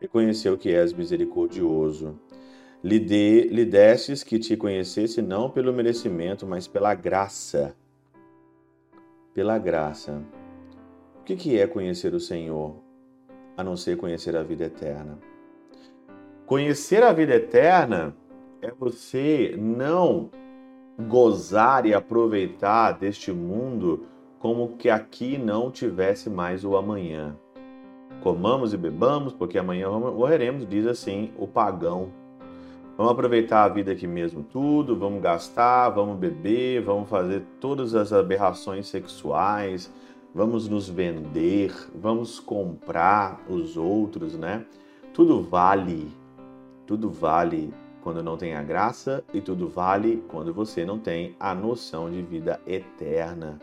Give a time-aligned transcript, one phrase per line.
[0.00, 2.18] reconheceu que és misericordioso.
[2.82, 7.76] Lhe, de, lhe destes que te conhecesse não pelo merecimento, mas pela graça.
[9.32, 10.22] Pela graça.
[11.20, 12.82] O que é conhecer o Senhor?
[13.56, 15.18] a não ser conhecer a vida eterna.
[16.46, 18.14] Conhecer a vida eterna
[18.60, 20.30] é você não
[21.08, 24.06] gozar e aproveitar deste mundo
[24.38, 27.36] como que aqui não tivesse mais o amanhã.
[28.22, 32.10] Comamos e bebamos, porque amanhã morreremos, diz assim o pagão.
[32.96, 38.12] Vamos aproveitar a vida aqui mesmo, tudo, vamos gastar, vamos beber, vamos fazer todas as
[38.12, 39.90] aberrações sexuais,
[40.34, 44.66] vamos nos vender, vamos comprar os outros, né?
[45.14, 46.12] Tudo vale,
[46.86, 47.72] tudo vale
[48.02, 52.20] quando não tem a graça e tudo vale quando você não tem a noção de
[52.20, 53.58] vida eterna.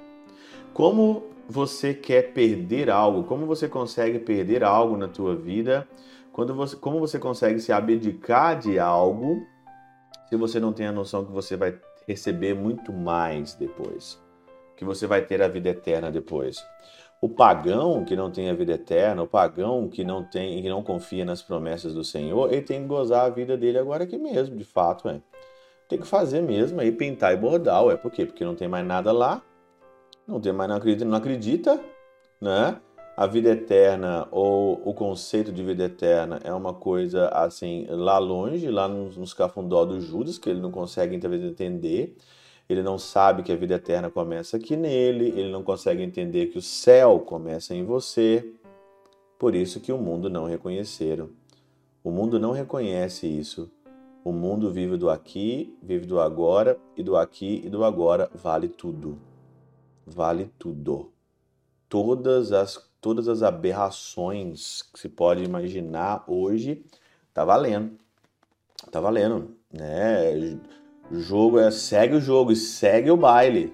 [0.74, 3.24] Como você quer perder algo?
[3.24, 5.88] Como você consegue perder algo na tua vida?
[6.34, 9.46] Quando você, como você consegue se abdicar de algo
[10.30, 14.20] se você não tem a noção que você vai receber muito mais depois?
[14.80, 16.66] que você vai ter a vida eterna depois.
[17.22, 20.82] O pagão que não tem a vida eterna, o pagão que não tem, que não
[20.82, 24.56] confia nas promessas do Senhor, ele tem que gozar a vida dele agora aqui mesmo,
[24.56, 25.20] de fato, é.
[25.90, 28.26] Tem que fazer mesmo aí, pintar e bordar, é por quê?
[28.26, 29.42] Porque não tem mais nada lá,
[30.26, 31.80] não tem mais não acredita, não acredita,
[32.40, 32.80] né?
[33.20, 38.70] A vida eterna ou o conceito de vida eterna é uma coisa assim lá longe,
[38.70, 42.16] lá nos, nos cafundó do Judas, que ele não consegue talvez entender
[42.70, 46.60] ele não sabe que a vida eterna começa aqui nele, ele não consegue entender que
[46.60, 48.54] o céu começa em você.
[49.40, 51.32] Por isso que o mundo não reconheceram.
[52.04, 53.72] O mundo não reconhece isso.
[54.24, 58.68] O mundo vive do aqui, vive do agora, e do aqui e do agora vale
[58.68, 59.18] tudo.
[60.06, 61.12] Vale tudo.
[61.88, 66.84] Todas as todas as aberrações que se pode imaginar hoje
[67.34, 67.92] tá valendo.
[68.92, 70.58] Tá valendo, né?
[71.12, 73.74] O jogo é segue o jogo e segue o baile,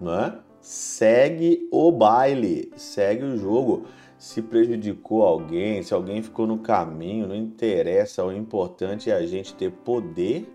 [0.00, 0.38] né?
[0.60, 3.86] Segue o baile, segue o jogo.
[4.16, 8.24] Se prejudicou alguém, se alguém ficou no caminho, não interessa.
[8.24, 10.48] O importante é a gente ter poder,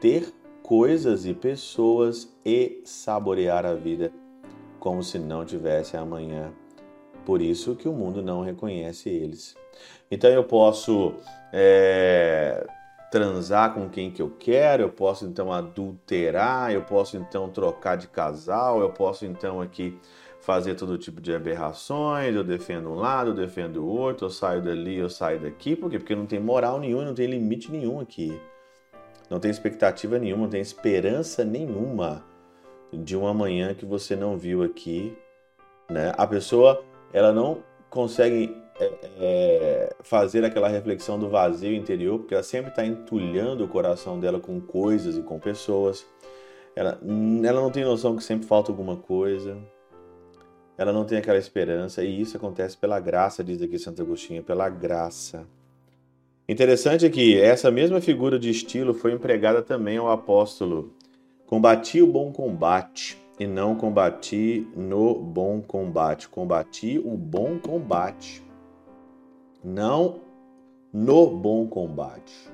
[0.00, 0.32] ter
[0.62, 4.12] coisas e pessoas e saborear a vida
[4.78, 6.52] como se não tivesse amanhã.
[7.24, 9.56] Por isso que o mundo não reconhece eles.
[10.10, 11.14] Então eu posso
[11.52, 12.66] é,
[13.10, 18.08] transar com quem que eu quero, eu posso então adulterar, eu posso então trocar de
[18.08, 19.98] casal, eu posso então aqui
[20.40, 24.60] fazer todo tipo de aberrações, eu defendo um lado, eu defendo o outro, eu saio
[24.60, 25.98] dali, eu saio daqui, por quê?
[25.98, 28.38] Porque não tem moral nenhuma, não tem limite nenhum aqui.
[29.30, 32.22] Não tem expectativa nenhuma, não tem esperança nenhuma
[32.92, 35.16] de um amanhã que você não viu aqui,
[35.88, 36.12] né?
[36.16, 42.42] A pessoa, ela não consegue é, é, fazer aquela reflexão do vazio interior, porque ela
[42.42, 46.04] sempre está entulhando o coração dela com coisas e com pessoas.
[46.74, 47.00] Ela,
[47.44, 49.56] ela não tem noção que sempre falta alguma coisa.
[50.76, 54.68] Ela não tem aquela esperança, e isso acontece pela graça, diz aqui Santo Agostinho, pela
[54.68, 55.46] graça.
[56.48, 60.92] Interessante é que essa mesma figura de estilo foi empregada também ao apóstolo.
[61.46, 66.28] Combati o bom combate e não combati no bom combate.
[66.28, 68.44] Combati o bom combate
[69.62, 70.20] não
[70.92, 72.52] no bom combate.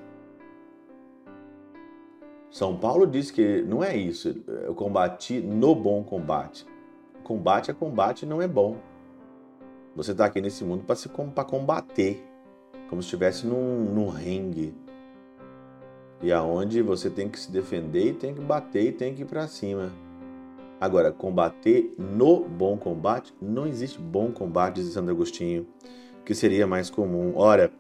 [2.51, 4.43] São Paulo diz que não é isso.
[4.47, 6.67] Eu combati no bom combate.
[7.23, 8.77] Combate é combate não é bom.
[9.95, 12.25] Você está aqui nesse mundo para combater,
[12.89, 14.75] como se estivesse num, num ringue.
[16.23, 19.27] E aonde você tem que se defender e tem que bater e tem que ir
[19.27, 19.91] para cima.
[20.81, 25.67] Agora, combater no bom combate, não existe bom combate, diz Santo Agostinho,
[26.25, 27.35] que seria mais comum.
[27.37, 27.71] Ora,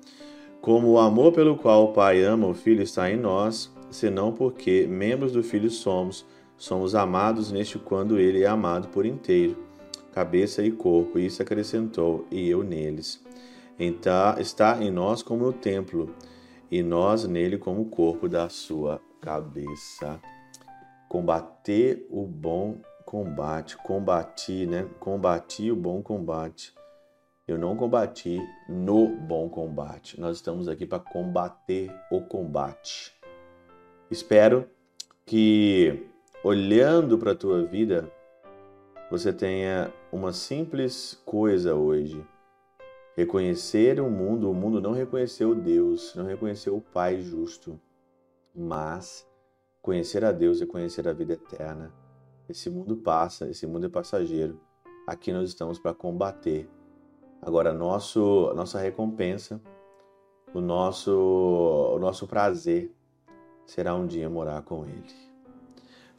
[0.60, 4.86] como o amor pelo qual o Pai ama o Filho está em nós, senão porque
[4.86, 6.26] membros do Filho somos,
[6.58, 9.56] somos amados neste quando ele é amado por inteiro,
[10.12, 13.24] cabeça e corpo, e isso acrescentou, e eu neles.
[13.78, 16.14] Então, está em nós como o templo,
[16.70, 20.20] e nós nele como o corpo da sua cabeça.
[21.08, 22.76] Combater o bom
[23.10, 24.88] combate, combati, né?
[25.00, 26.72] Combati o bom combate.
[27.48, 30.20] Eu não combati no bom combate.
[30.20, 33.12] Nós estamos aqui para combater o combate.
[34.08, 34.68] Espero
[35.26, 36.06] que
[36.44, 38.08] olhando para a tua vida,
[39.10, 42.24] você tenha uma simples coisa hoje
[43.16, 47.78] Reconhecer o mundo, o mundo não reconheceu Deus, não reconheceu o Pai justo,
[48.54, 49.28] mas
[49.82, 51.92] conhecer a Deus e conhecer a vida eterna.
[52.50, 54.60] Esse mundo passa, esse mundo é passageiro.
[55.06, 56.68] Aqui nós estamos para combater.
[57.40, 59.60] Agora, nosso, nossa recompensa,
[60.52, 62.92] o nosso, o nosso prazer
[63.64, 65.30] será um dia morar com Ele.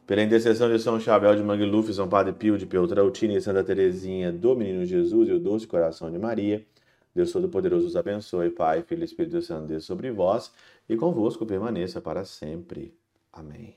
[0.06, 4.32] Pela intercessão de São Chabel de Mangluf, São Padre Pio de Peltrautina e Santa Teresinha
[4.32, 6.66] do Menino Jesus e o Doce Coração de Maria,
[7.14, 10.50] Deus Todo-Poderoso os abençoe, Pai, Filho e Espírito Santo, Deus sobre vós
[10.88, 12.96] e convosco permaneça para sempre.
[13.30, 13.76] Amém.